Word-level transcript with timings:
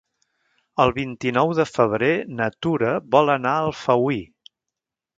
El 0.85 0.93
vint-i-nou 0.95 1.53
de 1.59 1.67
febrer 1.73 2.11
na 2.41 2.49
Tura 2.67 2.97
vol 3.19 3.33
anar 3.37 3.55
a 3.61 3.71
Alfauir. 3.71 4.23